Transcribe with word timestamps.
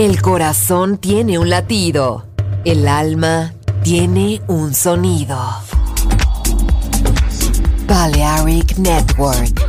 El 0.00 0.22
corazón 0.22 0.96
tiene 0.96 1.38
un 1.38 1.50
latido. 1.50 2.24
El 2.64 2.88
alma 2.88 3.52
tiene 3.82 4.40
un 4.48 4.72
sonido. 4.72 5.38
Balearic 7.86 8.78
Network. 8.78 9.60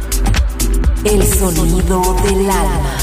El 1.03 1.21
sonido 1.21 2.15
del 2.23 2.49
alma. 2.49 2.97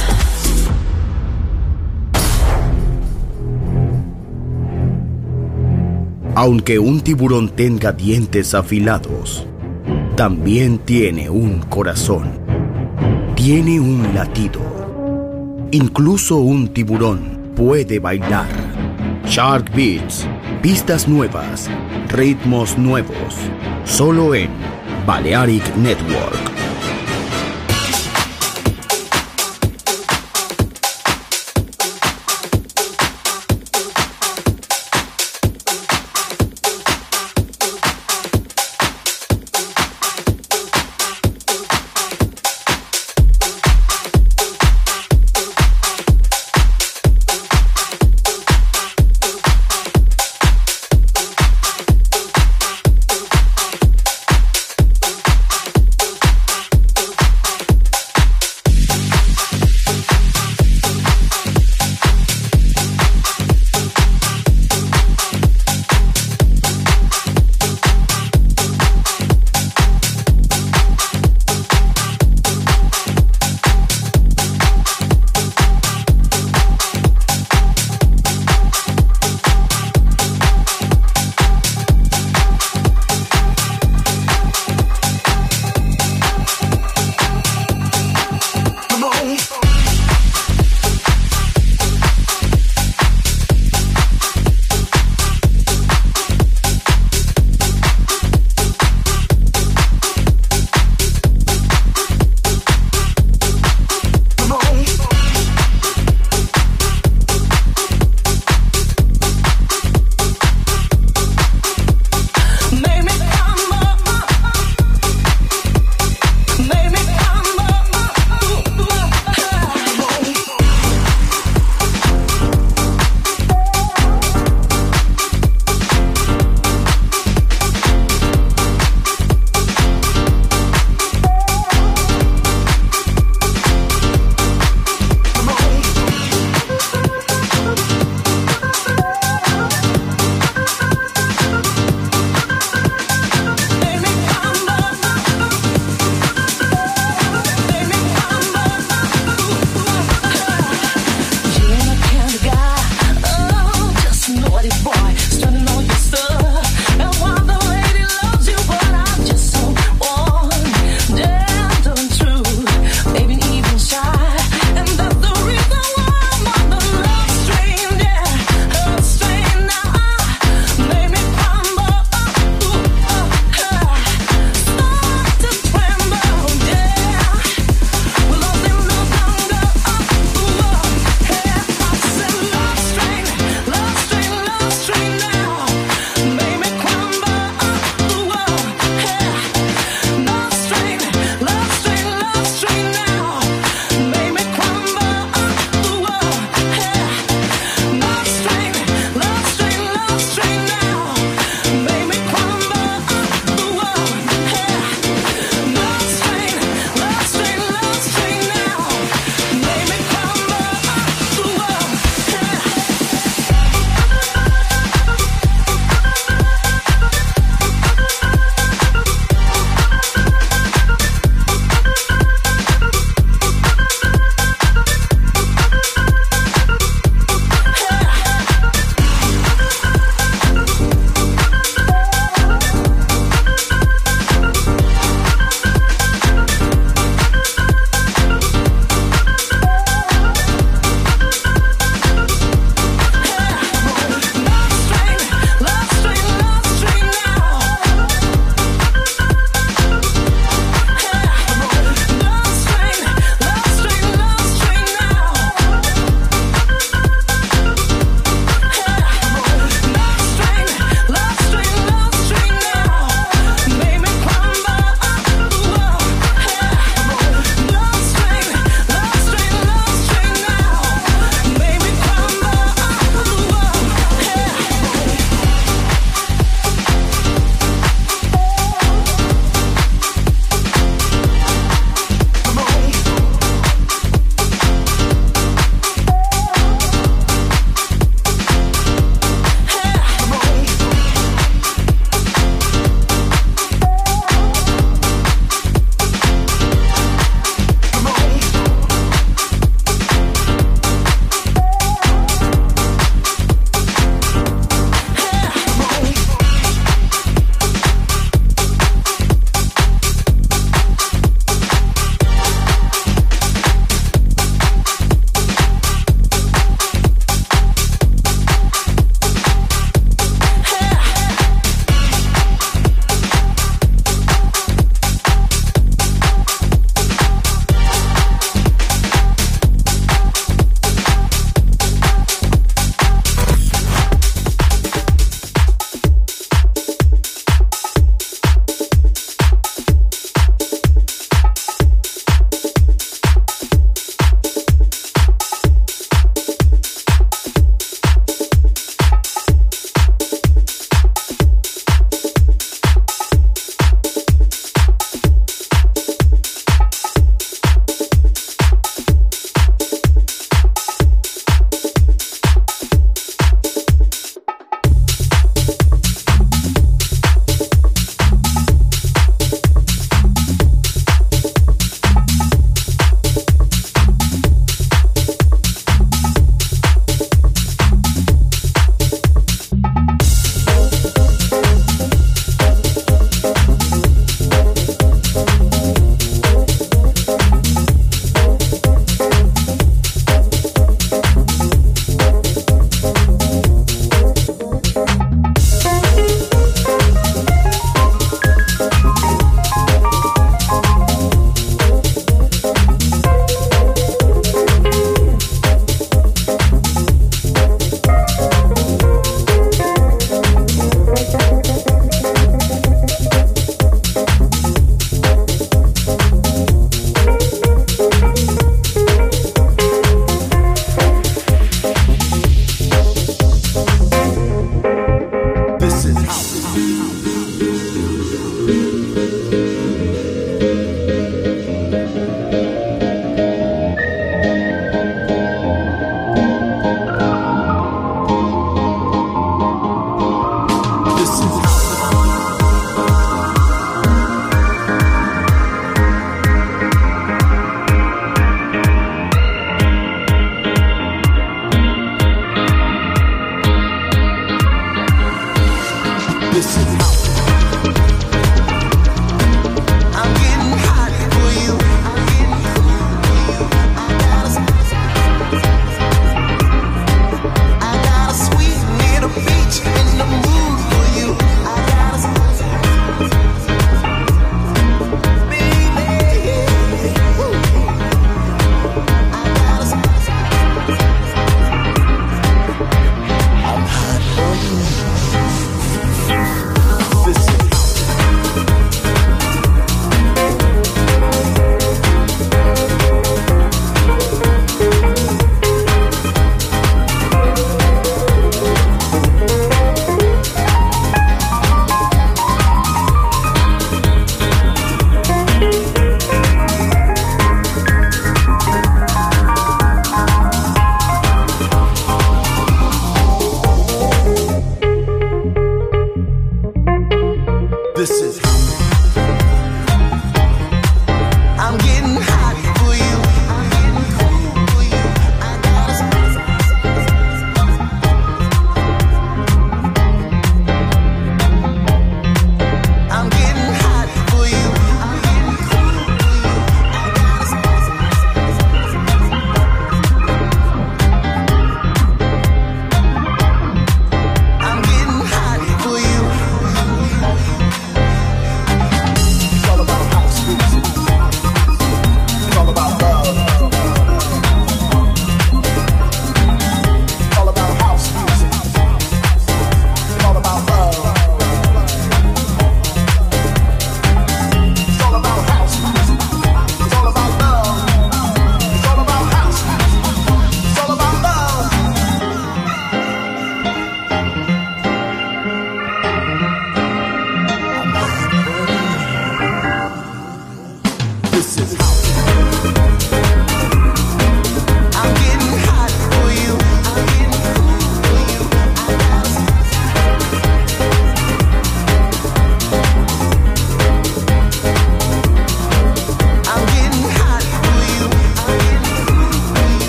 Aunque 6.35 6.79
un 6.79 7.03
tiburón 7.03 7.51
tenga 7.51 7.93
dientes 7.93 8.55
afilados, 8.55 9.47
también 10.17 10.79
tiene 10.79 11.29
un 11.29 11.61
corazón. 11.61 12.41
Tiene 13.35 13.81
un 13.81 14.15
latido. 14.15 14.78
Incluso 15.71 16.37
un 16.37 16.69
tiburón 16.69 17.53
puede 17.55 17.99
bailar. 17.99 18.49
Shark 19.27 19.71
Beats, 19.75 20.27
pistas 20.63 21.07
nuevas, 21.07 21.69
ritmos 22.09 22.79
nuevos, 22.79 23.37
solo 23.85 24.35
en 24.35 24.49
Balearic 25.07 25.77
Network. 25.77 26.58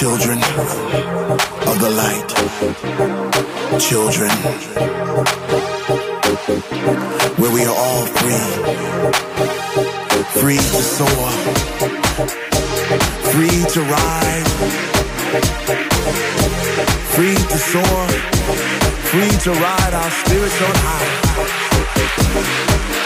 Children 0.00 0.38
of 0.38 1.76
the 1.78 1.90
light. 1.90 2.30
Children. 3.78 4.30
Where 7.36 7.52
we 7.52 7.64
are 7.66 7.76
all 7.76 8.06
free. 8.06 8.46
Free 10.40 10.56
to 10.56 10.82
soar. 10.96 11.30
Free 13.28 13.62
to 13.74 13.80
ride. 13.82 14.48
Free 17.12 17.34
to 17.36 17.58
soar. 17.58 18.08
Free 19.12 19.36
to 19.44 19.50
ride 19.52 19.92
our 19.92 20.10
spirits 20.10 20.62
on 20.62 20.76
high. 20.76 22.69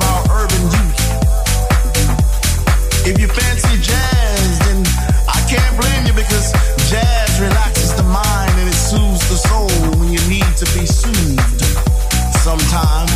urban 0.00 0.62
youth. 0.72 1.00
If 3.04 3.20
you 3.20 3.28
fancy 3.28 3.76
jazz, 3.82 4.58
then 4.64 4.80
I 5.28 5.44
can't 5.48 5.76
blame 5.76 6.06
you 6.06 6.14
because 6.14 6.52
jazz 6.88 7.40
relaxes 7.40 7.92
the 7.94 8.02
mind 8.02 8.56
and 8.56 8.68
it 8.68 8.74
soothes 8.74 9.20
the 9.28 9.36
soul 9.36 9.68
when 10.00 10.08
you 10.08 10.20
need 10.28 10.48
to 10.56 10.66
be 10.72 10.86
soothed 10.86 11.60
sometimes. 12.40 13.12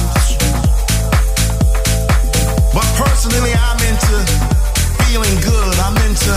But 2.74 2.88
personally, 3.00 3.54
I'm 3.56 3.80
into 3.88 4.18
feeling 5.06 5.36
good. 5.40 5.74
I'm 5.80 5.96
into 6.04 6.34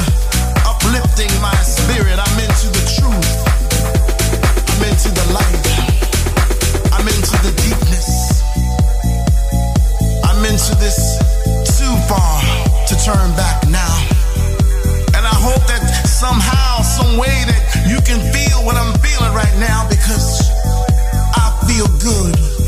uplifting 0.63 1.31
my 1.41 1.55
spirit. 1.63 2.15
I'm 2.15 2.38
way 17.19 17.43
that 17.51 17.83
you 17.91 17.99
can 18.01 18.19
feel 18.31 18.63
what 18.63 18.77
I'm 18.77 18.93
feeling 18.99 19.33
right 19.33 19.55
now 19.59 19.87
because 19.89 20.39
I 21.35 21.51
feel 21.67 21.87
good. 21.99 22.58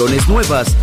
canciones 0.00 0.28
nuevas 0.28 0.79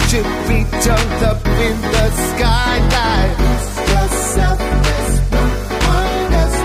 To 0.07 0.23
reach 0.49 0.87
up 0.89 1.43
in 1.67 1.77
the 1.95 2.07
skylight. 2.29 3.35
Ask 3.53 3.77
yourself, 3.93 4.59
that's 4.85 5.17
what 5.33 5.53
wonders. 5.85 6.57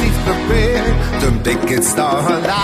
The 0.00 0.10
prepared 0.26 0.96
to 1.20 1.28
make 1.46 1.70
it 1.78 1.84
star 1.84 2.18
alive. 2.32 2.63